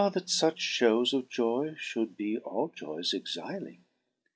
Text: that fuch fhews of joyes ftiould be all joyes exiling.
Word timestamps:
that 0.13 0.25
fuch 0.25 0.65
fhews 0.79 1.13
of 1.15 1.29
joyes 1.29 1.75
ftiould 1.77 2.15
be 2.17 2.35
all 2.39 2.69
joyes 2.69 3.13
exiling. 3.13 3.83